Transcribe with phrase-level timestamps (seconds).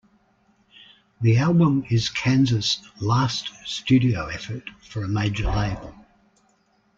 [1.21, 5.93] The album is Kansas's last studio effort for a major label.